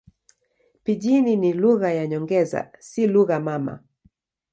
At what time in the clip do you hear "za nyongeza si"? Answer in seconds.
1.95-3.07